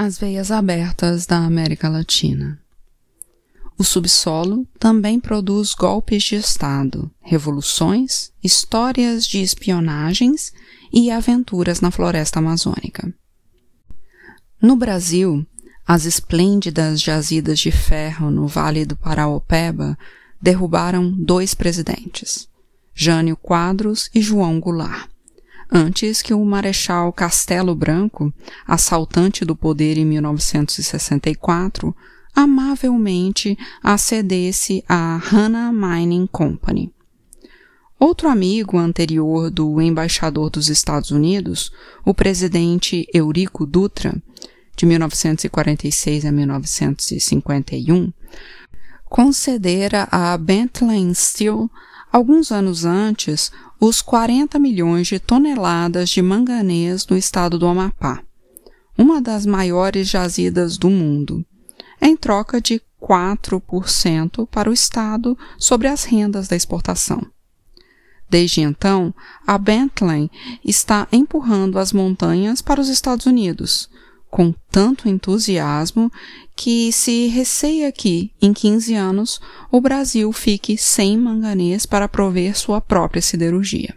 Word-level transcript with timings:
As 0.00 0.16
veias 0.16 0.52
abertas 0.52 1.26
da 1.26 1.38
América 1.38 1.88
Latina. 1.88 2.56
O 3.76 3.82
subsolo 3.82 4.64
também 4.78 5.18
produz 5.18 5.74
golpes 5.74 6.22
de 6.22 6.36
Estado, 6.36 7.10
revoluções, 7.20 8.30
histórias 8.40 9.26
de 9.26 9.42
espionagens 9.42 10.52
e 10.92 11.10
aventuras 11.10 11.80
na 11.80 11.90
floresta 11.90 12.38
amazônica. 12.38 13.12
No 14.62 14.76
Brasil, 14.76 15.44
as 15.84 16.04
esplêndidas 16.04 17.00
jazidas 17.00 17.58
de 17.58 17.72
ferro 17.72 18.30
no 18.30 18.46
Vale 18.46 18.84
do 18.84 18.94
Paraopeba 18.94 19.98
derrubaram 20.40 21.10
dois 21.10 21.54
presidentes, 21.54 22.48
Jânio 22.94 23.36
Quadros 23.36 24.08
e 24.14 24.22
João 24.22 24.60
Goulart 24.60 25.07
antes 25.70 26.22
que 26.22 26.32
o 26.34 26.44
Marechal 26.44 27.12
Castelo 27.12 27.74
Branco, 27.74 28.32
assaltante 28.66 29.44
do 29.44 29.54
poder 29.54 29.98
em 29.98 30.04
1964, 30.04 31.94
amavelmente 32.34 33.58
acedesse 33.82 34.84
à 34.88 35.20
Hana 35.32 35.72
Mining 35.72 36.26
Company. 36.26 36.92
Outro 37.98 38.28
amigo 38.28 38.78
anterior 38.78 39.50
do 39.50 39.82
embaixador 39.82 40.50
dos 40.50 40.68
Estados 40.68 41.10
Unidos, 41.10 41.72
o 42.04 42.14
presidente 42.14 43.04
Eurico 43.12 43.66
Dutra, 43.66 44.14
de 44.76 44.86
1946 44.86 46.24
a 46.24 46.30
1951, 46.30 48.12
concedera 49.06 50.06
a 50.12 50.38
Bentley 50.38 51.12
Steel, 51.12 51.68
alguns 52.12 52.52
anos 52.52 52.84
antes, 52.84 53.50
os 53.80 54.02
40 54.02 54.58
milhões 54.58 55.06
de 55.06 55.18
toneladas 55.18 56.10
de 56.10 56.20
manganês 56.20 57.06
no 57.06 57.16
estado 57.16 57.58
do 57.58 57.66
Amapá, 57.66 58.22
uma 58.96 59.22
das 59.22 59.46
maiores 59.46 60.08
jazidas 60.08 60.76
do 60.76 60.90
mundo, 60.90 61.44
em 62.00 62.16
troca 62.16 62.60
de 62.60 62.82
4% 63.00 64.46
para 64.48 64.68
o 64.68 64.72
estado 64.72 65.38
sobre 65.56 65.86
as 65.86 66.04
rendas 66.04 66.48
da 66.48 66.56
exportação. 66.56 67.24
Desde 68.28 68.60
então, 68.60 69.14
a 69.46 69.56
Bentley 69.56 70.30
está 70.64 71.06
empurrando 71.10 71.78
as 71.78 71.92
montanhas 71.92 72.60
para 72.60 72.80
os 72.80 72.88
Estados 72.88 73.26
Unidos, 73.26 73.88
com 74.30 74.54
tanto 74.70 75.08
entusiasmo 75.08 76.10
que 76.54 76.92
se 76.92 77.26
receia 77.28 77.90
que, 77.90 78.30
em 78.40 78.52
15 78.52 78.94
anos, 78.94 79.40
o 79.70 79.80
Brasil 79.80 80.32
fique 80.32 80.76
sem 80.76 81.16
manganês 81.16 81.86
para 81.86 82.08
prover 82.08 82.56
sua 82.56 82.80
própria 82.80 83.22
siderurgia. 83.22 83.94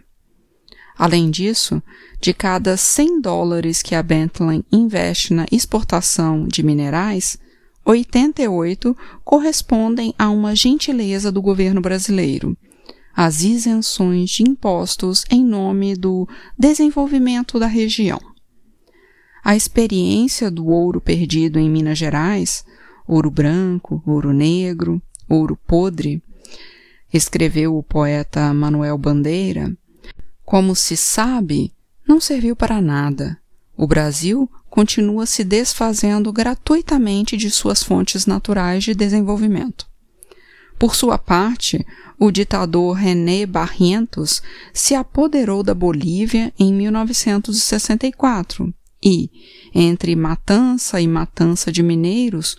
Além 0.96 1.30
disso, 1.30 1.82
de 2.20 2.32
cada 2.32 2.76
100 2.76 3.20
dólares 3.20 3.82
que 3.82 3.94
a 3.94 4.02
Bentley 4.02 4.64
investe 4.70 5.34
na 5.34 5.46
exportação 5.50 6.46
de 6.46 6.62
minerais, 6.62 7.38
88 7.84 8.96
correspondem 9.24 10.14
a 10.18 10.30
uma 10.30 10.54
gentileza 10.54 11.32
do 11.32 11.42
governo 11.42 11.80
brasileiro, 11.80 12.56
as 13.14 13.42
isenções 13.42 14.30
de 14.30 14.44
impostos 14.44 15.24
em 15.30 15.44
nome 15.44 15.96
do 15.96 16.28
desenvolvimento 16.56 17.58
da 17.58 17.66
região. 17.66 18.31
A 19.44 19.56
experiência 19.56 20.48
do 20.52 20.68
ouro 20.68 21.00
perdido 21.00 21.58
em 21.58 21.68
Minas 21.68 21.98
Gerais, 21.98 22.64
ouro 23.08 23.28
branco, 23.28 24.00
ouro 24.06 24.32
negro, 24.32 25.02
ouro 25.28 25.58
podre, 25.66 26.22
escreveu 27.12 27.76
o 27.76 27.82
poeta 27.82 28.54
Manuel 28.54 28.96
Bandeira, 28.96 29.76
como 30.44 30.76
se 30.76 30.96
sabe, 30.96 31.72
não 32.06 32.20
serviu 32.20 32.54
para 32.54 32.80
nada. 32.80 33.36
O 33.76 33.84
Brasil 33.84 34.48
continua 34.70 35.26
se 35.26 35.42
desfazendo 35.42 36.32
gratuitamente 36.32 37.36
de 37.36 37.50
suas 37.50 37.82
fontes 37.82 38.26
naturais 38.26 38.84
de 38.84 38.94
desenvolvimento. 38.94 39.88
Por 40.78 40.94
sua 40.94 41.18
parte, 41.18 41.84
o 42.16 42.30
ditador 42.30 42.92
René 42.92 43.44
Barrientos 43.44 44.40
se 44.72 44.94
apoderou 44.94 45.64
da 45.64 45.74
Bolívia 45.74 46.52
em 46.56 46.72
1964 46.72 48.72
e, 49.02 49.30
entre 49.74 50.14
matança 50.14 51.00
e 51.00 51.08
matança 51.08 51.72
de 51.72 51.82
mineiros, 51.82 52.56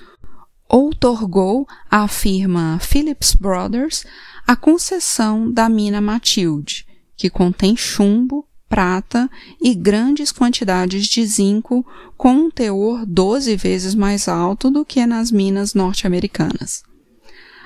outorgou 0.67 1.67
à 1.89 2.07
firma 2.07 2.79
Phillips 2.79 3.35
Brothers 3.35 4.05
a 4.45 4.55
concessão 4.55 5.51
da 5.51 5.69
mina 5.69 6.01
Matilde, 6.01 6.85
que 7.15 7.29
contém 7.29 7.77
chumbo, 7.77 8.45
prata 8.67 9.29
e 9.61 9.75
grandes 9.75 10.31
quantidades 10.31 11.05
de 11.05 11.23
zinco 11.25 11.85
com 12.17 12.33
um 12.33 12.49
teor 12.49 13.05
12 13.05 13.55
vezes 13.55 13.93
mais 13.93 14.27
alto 14.27 14.71
do 14.71 14.83
que 14.83 15.05
nas 15.05 15.31
minas 15.31 15.75
norte-americanas. 15.75 16.83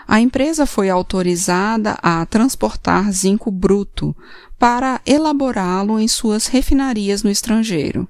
A 0.06 0.20
empresa 0.20 0.66
foi 0.66 0.90
autorizada 0.90 1.98
a 2.02 2.26
transportar 2.26 3.12
zinco 3.12 3.50
bruto 3.50 4.16
para 4.60 5.02
elaborá-lo 5.06 6.00
em 6.00 6.08
suas 6.08 6.48
refinarias 6.48 7.24
no 7.24 7.30
estrangeiro, 7.30 8.08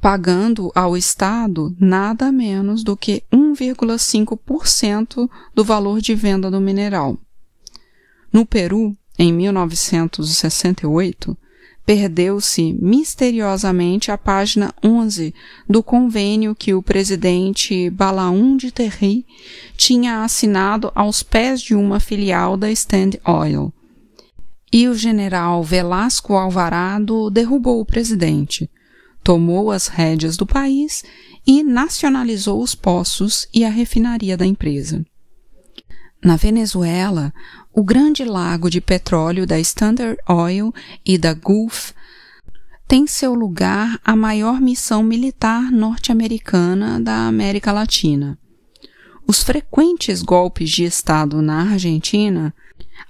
pagando 0.00 0.70
ao 0.74 0.96
Estado 0.96 1.74
nada 1.78 2.30
menos 2.30 2.84
do 2.84 2.96
que 2.96 3.22
1,5% 3.32 5.28
do 5.54 5.64
valor 5.64 6.00
de 6.00 6.14
venda 6.14 6.50
do 6.50 6.60
mineral. 6.60 7.18
No 8.32 8.44
Peru, 8.44 8.96
em 9.18 9.32
1968, 9.32 11.36
perdeu-se 11.86 12.72
misteriosamente 12.72 14.10
a 14.10 14.18
página 14.18 14.74
11 14.84 15.32
do 15.68 15.82
convênio 15.82 16.54
que 16.54 16.74
o 16.74 16.82
presidente 16.82 17.88
Balaún 17.90 18.56
de 18.56 18.72
Terry 18.72 19.24
tinha 19.76 20.24
assinado 20.24 20.90
aos 20.94 21.22
pés 21.22 21.62
de 21.62 21.76
uma 21.76 22.00
filial 22.00 22.56
da 22.56 22.70
Stand 22.72 23.12
Oil. 23.24 23.72
E 24.72 24.88
o 24.88 24.94
general 24.94 25.62
Velasco 25.62 26.34
Alvarado 26.34 27.30
derrubou 27.30 27.80
o 27.80 27.86
presidente, 27.86 28.68
tomou 29.26 29.72
as 29.72 29.88
rédeas 29.88 30.36
do 30.36 30.46
país 30.46 31.02
e 31.44 31.64
nacionalizou 31.64 32.62
os 32.62 32.76
poços 32.76 33.48
e 33.52 33.64
a 33.64 33.68
refinaria 33.68 34.36
da 34.36 34.46
empresa. 34.46 35.04
Na 36.22 36.36
Venezuela, 36.36 37.34
o 37.74 37.82
grande 37.82 38.24
lago 38.24 38.70
de 38.70 38.80
petróleo 38.80 39.44
da 39.44 39.58
Standard 39.58 40.16
Oil 40.28 40.72
e 41.04 41.18
da 41.18 41.34
Gulf 41.34 41.90
tem 42.86 43.04
seu 43.08 43.34
lugar 43.34 43.98
a 44.04 44.14
maior 44.14 44.60
missão 44.60 45.02
militar 45.02 45.72
norte-americana 45.72 47.00
da 47.00 47.26
América 47.26 47.72
Latina. 47.72 48.38
Os 49.26 49.42
frequentes 49.42 50.22
golpes 50.22 50.70
de 50.70 50.84
Estado 50.84 51.42
na 51.42 51.72
Argentina 51.72 52.54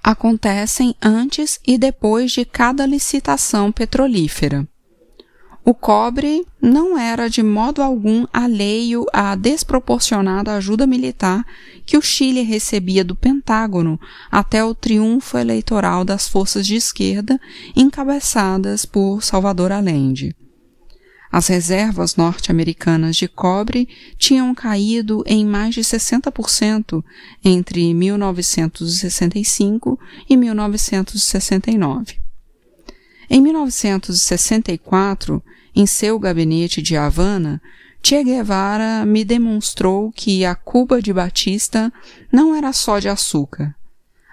acontecem 0.02 0.94
antes 1.02 1.60
e 1.66 1.76
depois 1.76 2.32
de 2.32 2.46
cada 2.46 2.86
licitação 2.86 3.70
petrolífera. 3.70 4.66
O 5.68 5.74
cobre 5.74 6.46
não 6.62 6.96
era 6.96 7.28
de 7.28 7.42
modo 7.42 7.82
algum 7.82 8.24
alheio 8.32 9.04
à 9.12 9.34
desproporcionada 9.34 10.54
ajuda 10.54 10.86
militar 10.86 11.44
que 11.84 11.96
o 11.96 12.00
Chile 12.00 12.42
recebia 12.42 13.02
do 13.02 13.16
Pentágono 13.16 13.98
até 14.30 14.64
o 14.64 14.76
triunfo 14.76 15.36
eleitoral 15.36 16.04
das 16.04 16.28
forças 16.28 16.64
de 16.64 16.76
esquerda 16.76 17.40
encabeçadas 17.74 18.86
por 18.86 19.24
Salvador 19.24 19.72
Allende. 19.72 20.36
As 21.32 21.48
reservas 21.48 22.14
norte-americanas 22.14 23.16
de 23.16 23.26
cobre 23.26 23.88
tinham 24.16 24.54
caído 24.54 25.24
em 25.26 25.44
mais 25.44 25.74
de 25.74 25.80
60% 25.80 27.02
entre 27.44 27.92
1965 27.92 29.98
e 30.30 30.36
1969. 30.36 32.24
Em 33.28 33.40
1964, 33.40 35.42
em 35.76 35.84
seu 35.84 36.18
gabinete 36.18 36.80
de 36.80 36.96
Havana, 36.96 37.60
Che 38.02 38.24
Guevara 38.24 39.04
me 39.04 39.24
demonstrou 39.24 40.10
que 40.10 40.44
a 40.44 40.54
Cuba 40.54 41.02
de 41.02 41.12
Batista 41.12 41.92
não 42.32 42.54
era 42.54 42.72
só 42.72 42.98
de 42.98 43.08
açúcar. 43.08 43.74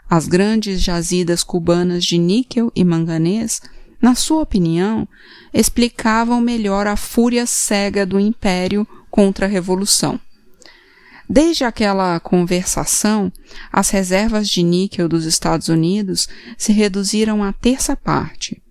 As 0.09 0.27
grandes 0.27 0.81
jazidas 0.81 1.43
cubanas 1.43 2.05
de 2.05 2.17
níquel 2.17 2.71
e 2.73 2.85
manganês, 2.85 3.61
na 4.01 4.15
sua 4.15 4.43
opinião, 4.43 5.07
explicavam 5.53 6.39
melhor 6.39 6.87
a 6.87 6.95
fúria 6.95 7.45
cega 7.45 8.05
do 8.05 8.19
império 8.19 8.87
contra 9.11 9.45
a 9.45 9.49
revolução. 9.49 10.19
Desde 11.27 11.63
aquela 11.65 12.19
conversação, 12.19 13.31
as 13.71 13.89
reservas 13.89 14.47
de 14.47 14.61
níquel 14.61 15.09
dos 15.09 15.25
Estados 15.25 15.67
Unidos 15.67 16.29
se 16.57 16.71
reduziram 16.71 17.43
a 17.43 17.51
terça 17.51 17.97
parte 17.97 18.62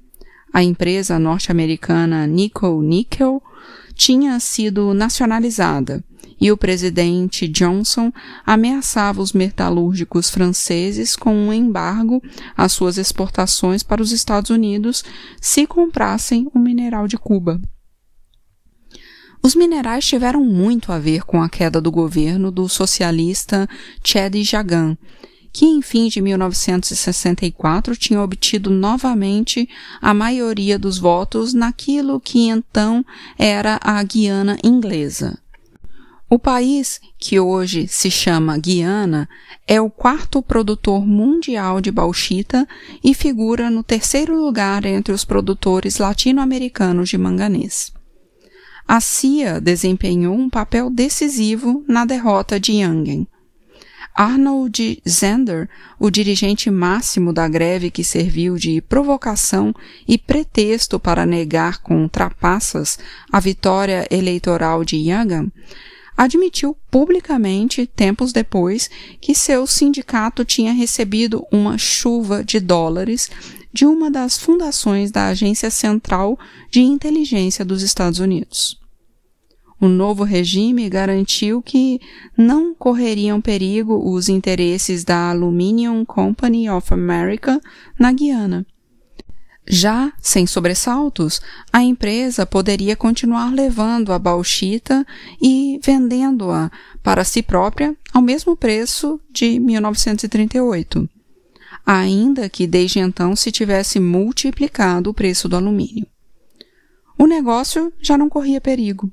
a 0.53 0.63
empresa 0.63 1.19
norte-americana 1.19 2.27
Nickel 2.27 2.83
Nickel 2.83 3.43
tinha 3.95 4.39
sido 4.41 4.93
nacionalizada 4.93 6.05
e 6.41 6.51
o 6.51 6.57
presidente 6.57 7.47
Johnson 7.47 8.13
ameaçava 8.45 9.23
os 9.23 9.33
metalúrgicos 9.33 10.29
franceses 10.29 11.15
com 11.15 11.33
um 11.33 11.53
embargo 11.53 12.21
às 12.57 12.73
suas 12.73 12.99
exportações 12.99 13.85
para 13.85 14.03
os 14.03 14.11
Estados 14.11 14.51
Unidos 14.51 15.05
se 15.41 15.67
comprassem 15.69 16.51
o 16.53 16.59
mineral 16.59 17.07
de 17.07 17.17
Cuba. 17.17 17.61
Os 19.41 19.55
minerais 19.55 20.05
tiveram 20.05 20.45
muito 20.45 20.91
a 20.93 20.99
ver 20.99 21.23
com 21.23 21.41
a 21.41 21.49
queda 21.49 21.81
do 21.81 21.93
governo 21.93 22.51
do 22.51 22.69
socialista 22.69 23.69
Chad 24.05 24.35
Jagan, 24.43 24.97
que 25.53 25.67
em 25.67 25.83
fim 25.83 26.09
de 26.09 26.21
1964 26.21 27.97
tinha 27.97 28.23
obtido 28.23 28.71
novamente 28.71 29.69
a 30.01 30.15
maioria 30.15 30.79
dos 30.79 30.99
votos 30.99 31.53
naquilo 31.53 32.19
que 32.19 32.49
então 32.49 33.05
era 33.39 33.79
a 33.83 34.03
Guiana 34.03 34.57
inglesa. 34.65 35.39
O 36.31 36.39
país, 36.39 36.99
que 37.19 37.39
hoje 37.39 37.87
se 37.87 38.11
chama 38.11 38.57
Guiana, 38.57 39.29
é 39.69 39.79
o 39.79 39.91
quarto 39.91 40.41
produtor 40.41 41.07
mundial 41.07 41.79
de 41.79 41.91
bauxita 41.91 42.67
e 43.05 43.13
figura 43.13 43.69
no 43.69 43.83
terceiro 43.83 44.35
lugar 44.35 44.87
entre 44.87 45.13
os 45.13 45.27
produtores 45.27 45.99
latino-americanos 45.99 47.11
de 47.11 47.19
manganês. 47.19 47.93
A 48.89 48.99
CIA 48.99 49.61
desempenhou 49.61 50.35
um 50.35 50.49
papel 50.49 50.89
decisivo 50.89 51.85
na 51.87 52.07
derrota 52.07 52.59
de 52.59 52.73
Yangen. 52.73 53.29
Arnold 54.15 55.03
Zender, 55.09 55.69
o 55.99 56.11
dirigente 56.11 56.71
máximo 56.71 57.33
da 57.33 57.49
greve 57.49 57.91
que 57.91 58.05
serviu 58.05 58.57
de 58.57 58.81
provocação 58.83 59.75
e 60.07 60.19
pretexto 60.19 61.01
para 61.01 61.25
negar 61.25 61.79
com 61.79 62.07
trapaças 62.07 62.99
a 63.31 63.41
vitória 63.41 64.07
eleitoral 64.11 64.85
de 64.85 64.97
Yagan, 64.97 65.51
admitiu 66.17 66.77
publicamente, 66.91 67.87
tempos 67.87 68.33
depois, 68.33 68.91
que 69.21 69.35
seu 69.35 69.67
sindicato 69.67 70.45
tinha 70.45 70.73
recebido 70.73 71.47
uma 71.51 71.79
chuva 71.79 72.45
de 72.45 72.61
dólares 72.61 73.31
de 73.73 73.87
uma 73.87 74.11
das 74.11 74.39
fundações 74.39 75.11
da 75.11 75.29
Agência 75.29 75.71
Central 75.71 76.39
de 76.71 76.83
Inteligência 76.83 77.65
dos 77.65 77.83
Estados 77.83 78.19
Unidos. 78.19 78.82
O 79.83 79.89
novo 79.89 80.23
regime 80.23 80.89
garantiu 80.89 81.61
que 81.61 82.01
não 82.39 82.73
correriam 82.75 83.41
perigo 83.41 84.01
os 84.15 84.29
interesses 84.29 85.03
da 85.03 85.31
Aluminium 85.31 86.05
Company 86.05 86.71
of 86.71 86.95
America 86.95 87.61
na 87.99 88.13
Guiana 88.13 88.65
já 89.69 90.13
sem 90.21 90.47
sobressaltos, 90.47 91.41
a 91.73 91.83
empresa 91.83 92.45
poderia 92.45 92.97
continuar 92.97 93.53
levando 93.53 94.13
a 94.13 94.19
bauxita 94.19 95.07
e 95.41 95.79
vendendo-a 95.83 96.71
para 97.03 97.25
si 97.25 97.43
própria 97.43 97.97
ao 98.13 98.21
mesmo 98.21 98.57
preço 98.57 99.21
de 99.31 99.59
1938, 99.61 101.09
ainda 101.87 102.49
que 102.49 102.67
desde 102.67 102.99
então 102.99 103.37
se 103.37 103.53
tivesse 103.53 104.01
multiplicado 104.01 105.11
o 105.11 105.15
preço 105.15 105.49
do 105.49 105.57
alumínio. 105.57 106.07
O 107.19 107.27
negócio 107.27 107.93
já 108.01 108.19
não 108.19 108.29
corria 108.29 108.61
perigo. 108.61 109.11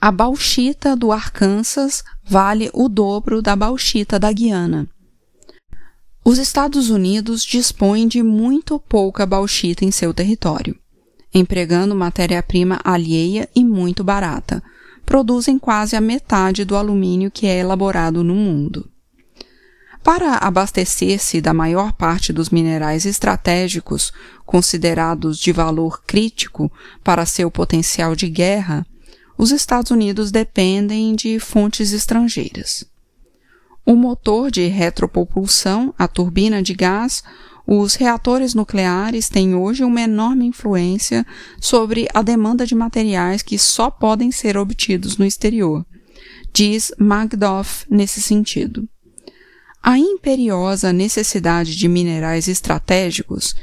A 0.00 0.10
bauxita 0.10 0.96
do 0.96 1.12
Arkansas 1.12 2.02
vale 2.24 2.70
o 2.72 2.88
dobro 2.88 3.40
da 3.40 3.54
bauxita 3.54 4.18
da 4.18 4.30
Guiana 4.32 4.88
os 6.24 6.38
Estados 6.38 6.88
Unidos 6.88 7.44
dispõem 7.44 8.08
de 8.08 8.22
muito 8.22 8.80
pouca 8.80 9.26
bauxita 9.26 9.84
em 9.84 9.90
seu 9.90 10.14
território. 10.14 10.74
Empregando 11.34 11.94
matéria-prima 11.94 12.80
alheia 12.82 13.46
e 13.54 13.62
muito 13.62 14.02
barata, 14.02 14.62
produzem 15.04 15.58
quase 15.58 15.96
a 15.96 16.00
metade 16.00 16.64
do 16.64 16.76
alumínio 16.76 17.30
que 17.30 17.46
é 17.46 17.58
elaborado 17.58 18.24
no 18.24 18.34
mundo. 18.34 18.88
Para 20.02 20.36
abastecer-se 20.38 21.42
da 21.42 21.52
maior 21.52 21.92
parte 21.92 22.32
dos 22.32 22.48
minerais 22.48 23.04
estratégicos 23.04 24.10
considerados 24.46 25.38
de 25.38 25.52
valor 25.52 26.02
crítico 26.06 26.72
para 27.02 27.26
seu 27.26 27.50
potencial 27.50 28.16
de 28.16 28.30
guerra, 28.30 28.86
os 29.36 29.50
Estados 29.50 29.90
Unidos 29.90 30.30
dependem 30.30 31.14
de 31.14 31.38
fontes 31.38 31.92
estrangeiras 31.92 32.86
o 33.84 33.94
motor 33.94 34.50
de 34.50 34.66
retropropulsão, 34.66 35.94
a 35.98 36.08
turbina 36.08 36.62
de 36.62 36.72
gás, 36.72 37.22
os 37.66 37.94
reatores 37.94 38.54
nucleares 38.54 39.28
têm 39.28 39.54
hoje 39.54 39.84
uma 39.84 40.00
enorme 40.00 40.46
influência 40.46 41.26
sobre 41.60 42.08
a 42.14 42.22
demanda 42.22 42.66
de 42.66 42.74
materiais 42.74 43.42
que 43.42 43.58
só 43.58 43.90
podem 43.90 44.30
ser 44.30 44.56
obtidos 44.56 45.16
no 45.16 45.24
exterior, 45.24 45.84
diz 46.52 46.92
Magdoff 46.98 47.86
nesse 47.90 48.20
sentido. 48.20 48.88
A 49.82 49.98
imperiosa 49.98 50.92
necessidade 50.92 51.76
de 51.76 51.88
minerais 51.88 52.48
estratégicos, 52.48 53.54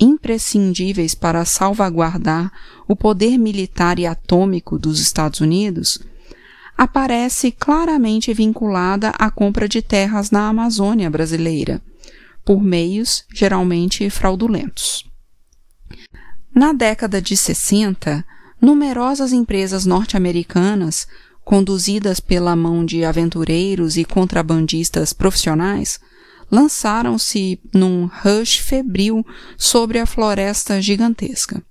imprescindíveis 0.00 1.14
para 1.14 1.44
salvaguardar 1.44 2.50
o 2.88 2.96
poder 2.96 3.38
militar 3.38 3.98
e 3.98 4.06
atômico 4.06 4.78
dos 4.78 4.98
Estados 4.98 5.40
Unidos, 5.40 6.00
aparece 6.76 7.52
claramente 7.52 8.32
vinculada 8.32 9.10
à 9.10 9.30
compra 9.30 9.68
de 9.68 9.82
terras 9.82 10.30
na 10.30 10.48
Amazônia 10.48 11.10
brasileira, 11.10 11.82
por 12.42 12.62
meios 12.62 13.24
geralmente 13.34 14.08
fraudulentos. 14.08 15.04
Na 16.54 16.72
década 16.72 17.20
de 17.20 17.36
60, 17.36 18.24
numerosas 18.60 19.32
empresas 19.32 19.84
norte-americanas, 19.84 21.06
conduzidas 21.44 22.18
pela 22.18 22.56
mão 22.56 22.84
de 22.84 23.04
aventureiros 23.04 23.96
e 23.96 24.04
contrabandistas 24.04 25.12
profissionais, 25.12 26.00
lançaram-se 26.50 27.60
num 27.74 28.06
rush 28.06 28.58
febril 28.58 29.24
sobre 29.56 29.98
a 29.98 30.06
floresta 30.06 30.80
gigantesca. 30.80 31.62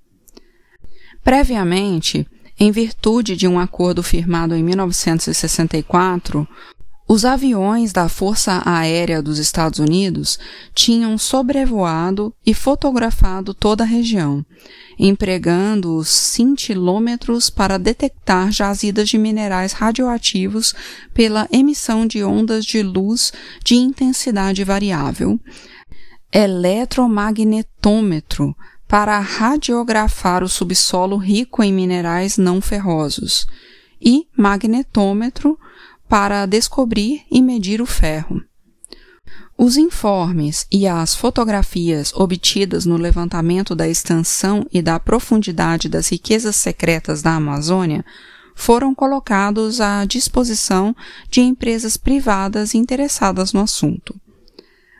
Previamente, 1.23 2.25
em 2.59 2.71
virtude 2.71 3.35
de 3.35 3.47
um 3.47 3.59
acordo 3.59 4.01
firmado 4.01 4.55
em 4.55 4.63
1964, 4.63 6.47
os 7.11 7.25
aviões 7.25 7.91
da 7.91 8.07
Força 8.07 8.61
Aérea 8.63 9.19
dos 9.19 9.39
Estados 9.39 9.79
Unidos 9.79 10.37
tinham 10.75 11.17
sobrevoado 11.17 12.31
e 12.45 12.53
fotografado 12.53 13.51
toda 13.51 13.83
a 13.83 13.87
região, 13.87 14.45
empregando 14.99 15.95
os 15.95 16.07
cintilômetros 16.07 17.49
para 17.49 17.79
detectar 17.79 18.51
jazidas 18.51 19.09
de 19.09 19.17
minerais 19.17 19.71
radioativos 19.71 20.75
pela 21.11 21.47
emissão 21.51 22.05
de 22.05 22.23
ondas 22.23 22.63
de 22.63 22.83
luz 22.83 23.33
de 23.65 23.73
intensidade 23.73 24.63
variável, 24.63 25.39
eletromagnetômetro 26.31 28.55
para 28.87 29.17
radiografar 29.17 30.43
o 30.43 30.47
subsolo 30.47 31.17
rico 31.17 31.63
em 31.63 31.73
minerais 31.73 32.37
não 32.37 32.61
ferrosos 32.61 33.47
e 33.99 34.27
magnetômetro 34.37 35.57
para 36.09 36.45
descobrir 36.45 37.21
e 37.31 37.41
medir 37.41 37.81
o 37.81 37.85
ferro. 37.85 38.41
Os 39.57 39.77
informes 39.77 40.65
e 40.71 40.87
as 40.87 41.13
fotografias 41.13 42.13
obtidas 42.13 42.85
no 42.85 42.97
levantamento 42.97 43.75
da 43.75 43.87
extensão 43.87 44.65
e 44.73 44.81
da 44.81 44.99
profundidade 44.99 45.87
das 45.87 46.09
riquezas 46.09 46.55
secretas 46.55 47.21
da 47.21 47.35
Amazônia 47.35 48.03
foram 48.55 48.95
colocados 48.95 49.79
à 49.79 50.03
disposição 50.03 50.95
de 51.29 51.41
empresas 51.41 51.95
privadas 51.95 52.73
interessadas 52.73 53.53
no 53.53 53.61
assunto 53.61 54.19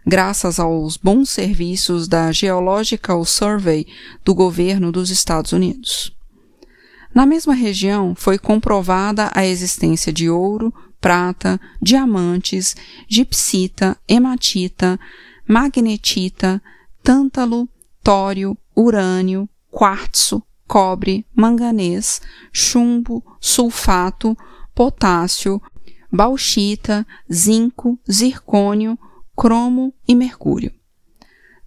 graças 0.09 0.59
aos 0.59 0.97
bons 0.97 1.29
serviços 1.29 2.07
da 2.07 2.31
Geological 2.31 3.23
Survey 3.23 3.85
do 4.25 4.33
governo 4.33 4.91
dos 4.91 5.11
Estados 5.11 5.51
Unidos. 5.51 6.11
Na 7.13 7.27
mesma 7.27 7.53
região 7.53 8.15
foi 8.15 8.39
comprovada 8.39 9.31
a 9.35 9.45
existência 9.45 10.11
de 10.11 10.27
ouro, 10.27 10.73
prata, 10.99 11.59
diamantes, 11.81 12.75
gipsita, 13.07 13.97
hematita, 14.07 14.99
magnetita, 15.47 16.61
tântalo, 17.03 17.67
tório, 18.03 18.57
urânio, 18.75 19.47
quartzo, 19.71 20.43
cobre, 20.67 21.25
manganês, 21.35 22.21
chumbo, 22.51 23.23
sulfato, 23.39 24.37
potássio, 24.75 25.61
bauxita, 26.11 27.05
zinco, 27.31 27.99
zircônio, 28.09 28.97
cromo 29.35 29.93
e 30.07 30.15
mercúrio. 30.15 30.71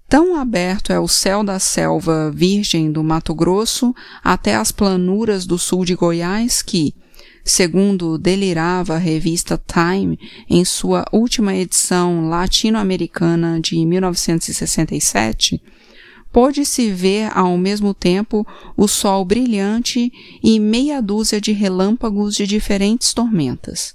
Tão 0.08 0.36
aberto 0.36 0.92
é 0.92 1.00
o 1.00 1.08
céu 1.08 1.42
da 1.42 1.58
selva 1.58 2.30
virgem 2.30 2.92
do 2.92 3.02
Mato 3.02 3.34
Grosso 3.34 3.94
até 4.22 4.54
as 4.54 4.70
planuras 4.70 5.46
do 5.46 5.58
sul 5.58 5.86
de 5.86 5.94
Goiás 5.94 6.60
que, 6.60 6.94
segundo 7.44 8.18
delirava 8.18 8.94
a 8.94 8.98
revista 8.98 9.60
Time 9.66 10.18
em 10.48 10.64
sua 10.64 11.04
última 11.12 11.54
edição 11.54 12.28
latino-americana 12.28 13.60
de 13.60 13.84
1967, 13.84 15.62
pôde-se 16.32 16.90
ver 16.90 17.30
ao 17.36 17.58
mesmo 17.58 17.92
tempo 17.92 18.46
o 18.76 18.88
sol 18.88 19.24
brilhante 19.24 20.12
e 20.42 20.58
meia 20.58 21.00
dúzia 21.02 21.40
de 21.40 21.52
relâmpagos 21.52 22.34
de 22.34 22.46
diferentes 22.46 23.12
tormentas. 23.12 23.94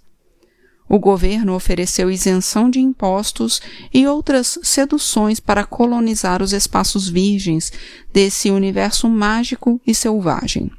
O 0.89 0.99
governo 0.99 1.53
ofereceu 1.53 2.09
isenção 2.09 2.69
de 2.69 2.79
impostos 2.79 3.61
e 3.93 4.07
outras 4.07 4.57
seduções 4.63 5.39
para 5.39 5.65
colonizar 5.65 6.41
os 6.41 6.53
espaços 6.53 7.09
virgens 7.09 7.73
desse 8.13 8.49
universo 8.49 9.09
mágico 9.09 9.81
e 9.85 9.93
selvagem. 9.93 10.71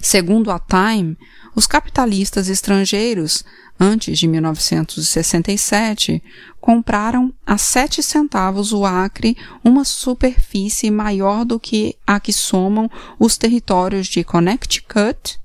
Segundo 0.00 0.50
a 0.50 0.58
Time, 0.58 1.16
os 1.54 1.66
capitalistas 1.66 2.48
estrangeiros, 2.48 3.44
antes 3.78 4.18
de 4.18 4.26
1967, 4.26 6.22
compraram 6.60 7.32
a 7.46 7.56
7 7.56 8.02
centavos 8.02 8.72
o 8.72 8.84
acre 8.84 9.36
uma 9.64 9.84
superfície 9.84 10.90
maior 10.90 11.44
do 11.44 11.58
que 11.58 11.96
a 12.06 12.20
que 12.20 12.32
somam 12.32 12.90
os 13.18 13.36
territórios 13.36 14.06
de 14.06 14.22
Connecticut, 14.22 15.40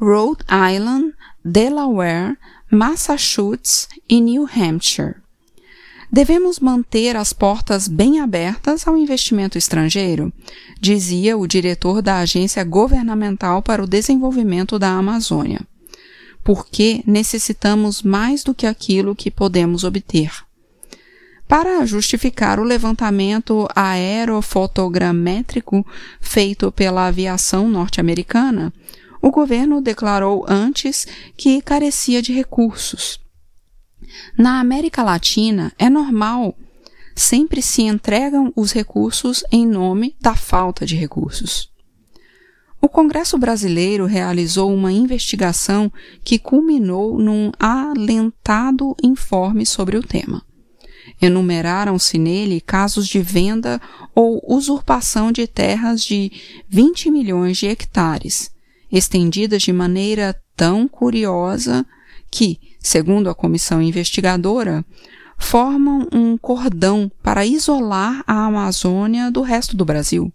Rhode 0.00 0.44
Island, 0.50 1.14
Delaware, 1.44 2.36
Massachusetts 2.70 3.88
e 4.08 4.20
New 4.20 4.46
Hampshire. 4.46 5.19
Devemos 6.12 6.58
manter 6.58 7.14
as 7.14 7.32
portas 7.32 7.86
bem 7.86 8.18
abertas 8.18 8.84
ao 8.84 8.96
investimento 8.96 9.56
estrangeiro, 9.56 10.32
dizia 10.80 11.38
o 11.38 11.46
diretor 11.46 12.02
da 12.02 12.18
Agência 12.18 12.64
Governamental 12.64 13.62
para 13.62 13.80
o 13.80 13.86
Desenvolvimento 13.86 14.76
da 14.76 14.88
Amazônia, 14.88 15.60
porque 16.42 17.04
necessitamos 17.06 18.02
mais 18.02 18.42
do 18.42 18.52
que 18.52 18.66
aquilo 18.66 19.14
que 19.14 19.30
podemos 19.30 19.84
obter. 19.84 20.32
Para 21.46 21.86
justificar 21.86 22.58
o 22.58 22.64
levantamento 22.64 23.68
aerofotogramétrico 23.72 25.86
feito 26.20 26.72
pela 26.72 27.06
aviação 27.06 27.68
norte-americana, 27.68 28.72
o 29.22 29.30
governo 29.30 29.80
declarou 29.80 30.44
antes 30.48 31.06
que 31.36 31.62
carecia 31.62 32.20
de 32.20 32.32
recursos 32.32 33.19
na 34.36 34.60
América 34.60 35.02
Latina 35.02 35.72
é 35.78 35.88
normal. 35.90 36.56
Sempre 37.14 37.60
se 37.60 37.82
entregam 37.82 38.52
os 38.56 38.72
recursos 38.72 39.44
em 39.50 39.66
nome 39.66 40.16
da 40.20 40.34
falta 40.34 40.86
de 40.86 40.96
recursos. 40.96 41.70
O 42.82 42.88
Congresso 42.88 43.36
Brasileiro 43.36 44.06
realizou 44.06 44.72
uma 44.72 44.90
investigação 44.90 45.92
que 46.24 46.38
culminou 46.38 47.18
num 47.18 47.52
alentado 47.58 48.96
informe 49.02 49.66
sobre 49.66 49.98
o 49.98 50.02
tema. 50.02 50.42
Enumeraram-se 51.20 52.16
nele 52.16 52.60
casos 52.60 53.06
de 53.06 53.20
venda 53.20 53.78
ou 54.14 54.42
usurpação 54.48 55.30
de 55.30 55.46
terras 55.46 56.02
de 56.02 56.32
20 56.70 57.10
milhões 57.10 57.58
de 57.58 57.66
hectares, 57.66 58.50
estendidas 58.90 59.62
de 59.62 59.72
maneira 59.72 60.34
tão 60.56 60.88
curiosa 60.88 61.86
que, 62.30 62.58
segundo 62.78 63.28
a 63.28 63.34
comissão 63.34 63.82
investigadora, 63.82 64.84
formam 65.36 66.06
um 66.12 66.36
cordão 66.36 67.10
para 67.22 67.46
isolar 67.46 68.22
a 68.26 68.44
Amazônia 68.44 69.30
do 69.30 69.42
resto 69.42 69.76
do 69.76 69.84
Brasil. 69.84 70.32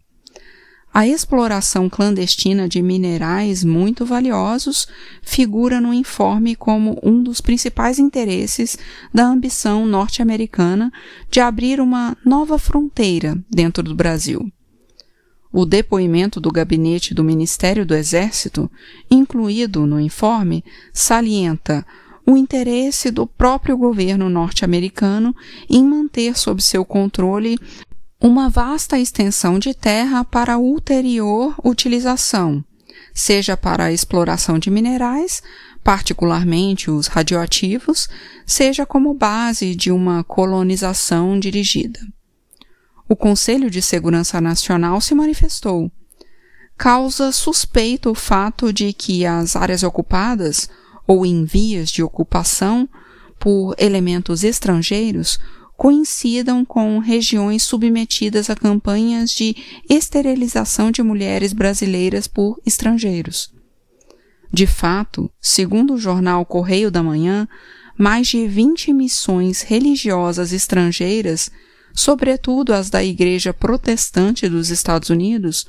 A 0.95 1.05
exploração 1.05 1.89
clandestina 1.89 2.69
de 2.69 2.81
minerais 2.81 3.65
muito 3.65 4.05
valiosos 4.05 4.87
figura 5.21 5.81
no 5.81 5.93
informe 5.93 6.55
como 6.55 6.97
um 7.03 7.21
dos 7.21 7.41
principais 7.41 7.99
interesses 7.99 8.77
da 9.13 9.25
ambição 9.25 9.85
norte-americana 9.85 10.89
de 11.29 11.41
abrir 11.41 11.81
uma 11.81 12.15
nova 12.25 12.57
fronteira 12.57 13.37
dentro 13.49 13.83
do 13.83 13.93
Brasil. 13.93 14.49
O 15.57 15.65
depoimento 15.65 16.41
do 16.41 16.51
gabinete 16.51 17.13
do 17.13 17.23
Ministério 17.23 17.85
do 17.85 17.95
Exército, 17.95 18.69
incluído 19.09 19.85
no 19.85 20.01
informe, 20.01 20.65
salienta 20.91 21.87
o 22.27 22.35
interesse 22.35 23.09
do 23.09 23.25
próprio 23.25 23.77
governo 23.77 24.29
norte-americano 24.29 25.33
em 25.69 25.81
manter 25.81 26.37
sob 26.37 26.61
seu 26.61 26.83
controle 26.83 27.57
uma 28.19 28.49
vasta 28.49 28.99
extensão 28.99 29.57
de 29.57 29.73
terra 29.73 30.25
para 30.25 30.57
ulterior 30.57 31.55
utilização, 31.63 32.61
seja 33.13 33.55
para 33.55 33.85
a 33.85 33.93
exploração 33.93 34.59
de 34.59 34.69
minerais, 34.69 35.41
particularmente 35.81 36.91
os 36.91 37.07
radioativos, 37.07 38.09
seja 38.45 38.85
como 38.85 39.13
base 39.13 39.73
de 39.73 39.89
uma 39.89 40.21
colonização 40.21 41.39
dirigida. 41.39 42.01
O 43.07 43.15
Conselho 43.15 43.69
de 43.69 43.81
Segurança 43.81 44.41
Nacional 44.41 44.99
se 44.99 45.13
manifestou. 45.13 45.91
Causa 46.77 47.31
suspeito 47.31 48.09
o 48.11 48.15
fato 48.15 48.73
de 48.73 48.91
que 48.91 49.25
as 49.25 49.55
áreas 49.55 49.83
ocupadas 49.83 50.69
ou 51.07 51.25
em 51.25 51.45
vias 51.45 51.89
de 51.89 52.03
ocupação 52.03 52.89
por 53.39 53.75
elementos 53.77 54.43
estrangeiros 54.43 55.39
coincidam 55.77 56.63
com 56.63 56.99
regiões 56.99 57.63
submetidas 57.63 58.49
a 58.49 58.55
campanhas 58.55 59.31
de 59.31 59.55
esterilização 59.89 60.89
de 60.89 61.03
mulheres 61.03 61.53
brasileiras 61.53 62.27
por 62.27 62.59
estrangeiros. 62.65 63.53
De 64.51 64.65
fato, 64.65 65.29
segundo 65.41 65.95
o 65.95 65.97
jornal 65.97 66.45
Correio 66.45 66.89
da 66.89 67.03
Manhã, 67.03 67.47
mais 67.97 68.27
de 68.27 68.47
20 68.47 68.93
missões 68.93 69.61
religiosas 69.61 70.53
estrangeiras, 70.53 71.51
sobretudo 71.95 72.73
as 72.73 72.89
da 72.89 73.03
Igreja 73.03 73.53
Protestante 73.53 74.49
dos 74.49 74.69
Estados 74.69 75.09
Unidos, 75.09 75.65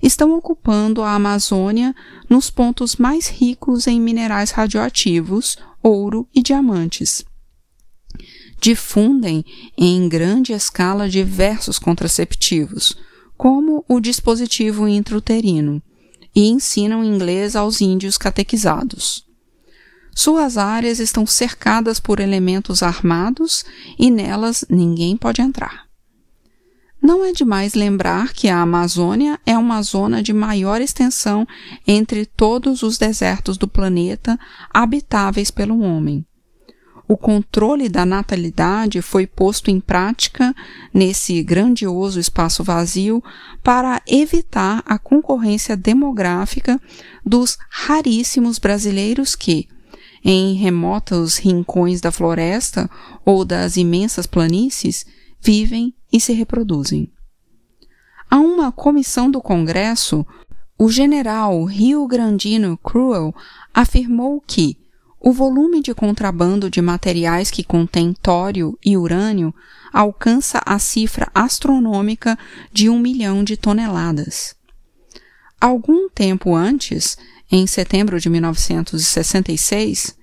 estão 0.00 0.32
ocupando 0.36 1.02
a 1.02 1.12
Amazônia 1.12 1.94
nos 2.30 2.48
pontos 2.48 2.96
mais 2.96 3.26
ricos 3.26 3.88
em 3.88 4.00
minerais 4.00 4.52
radioativos, 4.52 5.58
ouro 5.82 6.28
e 6.32 6.40
diamantes. 6.40 7.24
Difundem 8.60 9.44
em 9.76 10.08
grande 10.08 10.52
escala 10.52 11.08
diversos 11.08 11.78
contraceptivos, 11.78 12.96
como 13.36 13.84
o 13.88 14.00
dispositivo 14.00 14.88
intrauterino, 14.88 15.82
e 16.34 16.48
ensinam 16.48 17.04
inglês 17.04 17.56
aos 17.56 17.80
índios 17.80 18.16
catequizados. 18.16 19.27
Suas 20.18 20.58
áreas 20.58 20.98
estão 20.98 21.24
cercadas 21.24 22.00
por 22.00 22.18
elementos 22.18 22.82
armados 22.82 23.64
e 23.96 24.10
nelas 24.10 24.64
ninguém 24.68 25.16
pode 25.16 25.40
entrar. 25.40 25.84
Não 27.00 27.24
é 27.24 27.30
demais 27.30 27.74
lembrar 27.74 28.32
que 28.32 28.48
a 28.48 28.60
Amazônia 28.60 29.38
é 29.46 29.56
uma 29.56 29.80
zona 29.80 30.20
de 30.20 30.32
maior 30.32 30.80
extensão 30.80 31.46
entre 31.86 32.26
todos 32.26 32.82
os 32.82 32.98
desertos 32.98 33.56
do 33.56 33.68
planeta 33.68 34.36
habitáveis 34.74 35.52
pelo 35.52 35.78
homem. 35.82 36.26
O 37.06 37.16
controle 37.16 37.88
da 37.88 38.04
natalidade 38.04 39.00
foi 39.00 39.24
posto 39.24 39.70
em 39.70 39.78
prática 39.78 40.52
nesse 40.92 41.40
grandioso 41.44 42.18
espaço 42.18 42.64
vazio 42.64 43.22
para 43.62 44.02
evitar 44.04 44.82
a 44.84 44.98
concorrência 44.98 45.76
demográfica 45.76 46.80
dos 47.24 47.56
raríssimos 47.70 48.58
brasileiros 48.58 49.36
que, 49.36 49.68
em 50.24 50.54
remotos 50.54 51.36
rincões 51.36 52.00
da 52.00 52.10
floresta 52.10 52.90
ou 53.24 53.44
das 53.44 53.76
imensas 53.76 54.26
planícies, 54.26 55.06
vivem 55.40 55.94
e 56.12 56.20
se 56.20 56.32
reproduzem. 56.32 57.12
A 58.30 58.36
uma 58.38 58.70
comissão 58.70 59.30
do 59.30 59.40
Congresso, 59.40 60.26
o 60.78 60.90
general 60.90 61.64
Rio 61.64 62.06
Grandino 62.06 62.76
Cruel 62.76 63.34
afirmou 63.72 64.40
que 64.40 64.76
o 65.20 65.32
volume 65.32 65.82
de 65.82 65.94
contrabando 65.94 66.70
de 66.70 66.80
materiais 66.80 67.50
que 67.50 67.64
contém 67.64 68.12
tório 68.12 68.78
e 68.84 68.96
urânio 68.96 69.52
alcança 69.92 70.62
a 70.64 70.78
cifra 70.78 71.28
astronômica 71.34 72.38
de 72.72 72.88
um 72.88 72.98
milhão 72.98 73.42
de 73.42 73.56
toneladas. 73.56 74.54
Algum 75.60 76.08
tempo 76.08 76.54
antes, 76.54 77.18
em 77.50 77.66
setembro 77.66 78.20
de 78.20 78.28
1966, 78.28 80.16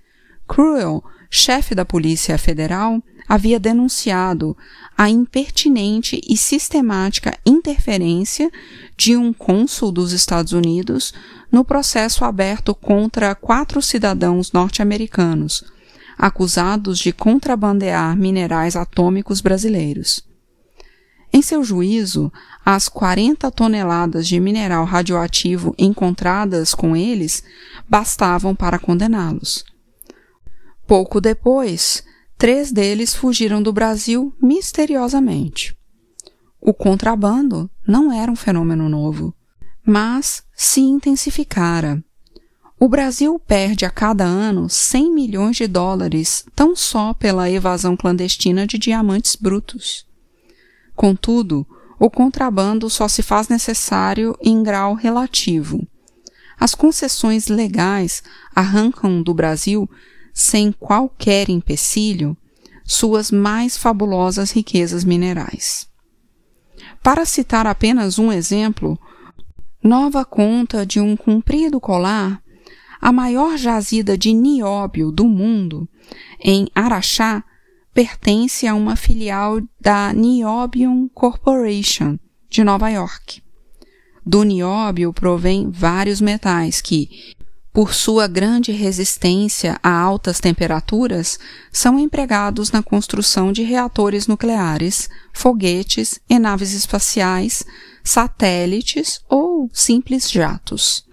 Cruel, 0.48 1.04
chefe 1.30 1.74
da 1.74 1.84
Polícia 1.84 2.38
Federal, 2.38 3.02
havia 3.28 3.60
denunciado 3.60 4.56
a 4.96 5.10
impertinente 5.10 6.22
e 6.28 6.38
sistemática 6.38 7.38
interferência 7.46 8.52
de 8.96 9.18
um 9.18 9.34
cônsul 9.34 9.92
dos 9.92 10.12
Estados 10.12 10.54
Unidos 10.54 11.14
no 11.52 11.66
processo 11.66 12.24
aberto 12.24 12.76
contra 12.76 13.34
quatro 13.34 13.82
cidadãos 13.82 14.52
norte-americanos, 14.52 15.64
acusados 16.18 17.00
de 17.00 17.12
contrabandear 17.12 18.16
minerais 18.16 18.76
atômicos 18.76 19.42
brasileiros. 19.42 20.24
Em 21.36 21.42
seu 21.42 21.64
juízo, 21.64 22.32
as 22.66 22.90
40 22.90 23.52
toneladas 23.52 24.28
de 24.28 24.40
mineral 24.40 24.86
radioativo 24.86 25.76
encontradas 25.78 26.74
com 26.74 26.96
eles 26.96 27.44
bastavam 27.88 28.56
para 28.56 28.80
condená-los. 28.80 29.64
Pouco 30.88 31.20
depois, 31.20 32.04
Três 32.38 32.72
deles 32.72 33.16
fugiram 33.16 33.64
do 33.64 33.72
Brasil 33.72 34.34
misteriosamente. 34.42 35.76
O 36.60 36.74
contrabando 36.74 37.70
não 37.88 38.12
era 38.12 38.32
um 38.32 38.36
fenômeno 38.36 38.90
novo, 38.90 39.34
mas 39.86 40.44
se 40.54 40.82
intensificara. 40.82 42.04
O 42.78 42.90
Brasil 42.90 43.40
perde 43.40 43.86
a 43.86 43.90
cada 43.90 44.26
ano 44.26 44.70
100 44.70 45.14
milhões 45.14 45.56
de 45.56 45.66
dólares 45.66 46.46
tão 46.54 46.76
só 46.76 47.14
pela 47.14 47.50
evasão 47.50 47.96
clandestina 47.96 48.68
de 48.68 48.78
diamantes 48.78 49.36
brutos. 49.36 50.05
Contudo, 50.96 51.66
o 52.00 52.10
contrabando 52.10 52.90
só 52.90 53.08
se 53.08 53.22
faz 53.22 53.48
necessário 53.48 54.38
em 54.42 54.64
grau 54.64 54.94
relativo. 54.94 55.86
as 56.58 56.74
concessões 56.74 57.48
legais 57.48 58.24
arrancam 58.56 59.22
do 59.22 59.34
Brasil, 59.34 59.90
sem 60.34 60.72
qualquer 60.72 61.50
empecilho, 61.50 62.36
suas 62.86 63.30
mais 63.30 63.76
fabulosas 63.76 64.52
riquezas 64.52 65.04
minerais. 65.04 65.88
Para 67.04 67.26
citar 67.26 67.68
apenas 67.68 68.18
um 68.18 68.32
exemplo, 68.32 68.98
Nova 69.84 70.26
conta 70.26 70.86
de 70.86 71.00
um 71.00 71.16
comprido 71.16 71.80
colar, 71.80 72.42
a 73.00 73.12
maior 73.12 73.56
jazida 73.58 74.18
de 74.18 74.34
nióbio 74.34 75.12
do 75.12 75.26
mundo, 75.26 75.88
em 76.40 76.68
Araxá, 76.74 77.44
pertence 77.96 78.68
a 78.68 78.76
uma 78.76 78.98
filial 78.98 79.62
da 79.80 80.12
Niobium 80.12 81.08
Corporation, 81.14 82.20
de 82.50 82.62
Nova 82.62 82.90
York. 82.90 83.42
Do 84.26 84.44
nióbio 84.44 85.14
provém 85.14 85.72
vários 85.72 86.20
metais 86.20 86.82
que, 86.82 87.34
por 87.72 87.94
sua 87.94 88.28
grande 88.28 88.74
resistência 88.74 89.80
a 89.82 89.98
altas 89.98 90.42
temperaturas, 90.42 91.40
são 91.72 91.98
empregados 91.98 92.70
na 92.70 92.84
construção 92.84 93.54
de 93.54 93.64
reatores 93.64 94.28
nucleares, 94.28 95.08
foguetes 95.32 96.20
e 96.30 96.38
naves 96.38 96.74
espaciais, 96.74 97.64
satélites 98.04 99.22
ou 99.30 99.70
simples 99.72 100.30
jatos. 100.30 101.06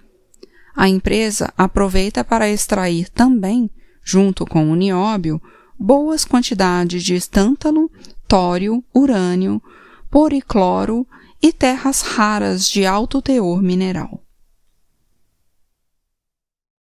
A 0.75 0.89
empresa 0.89 1.53
aproveita 1.57 2.25
para 2.25 2.49
extrair 2.49 3.07
também, 3.07 3.69
junto 4.03 4.45
com 4.45 4.69
o 4.69 4.75
nióbio, 4.75 5.41
boas 5.83 6.23
quantidades 6.23 7.03
de 7.03 7.19
tântalo, 7.29 7.91
tório, 8.25 8.81
urânio, 8.95 9.61
poricloro 10.09 11.05
e 11.41 11.51
terras 11.51 12.01
raras 12.01 12.69
de 12.69 12.85
alto 12.85 13.21
teor 13.21 13.61
mineral. 13.61 14.22